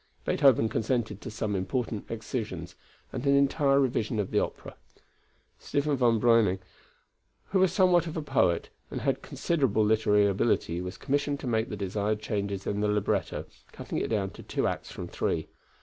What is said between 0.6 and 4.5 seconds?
consented to some important excisions, and an entire revision of the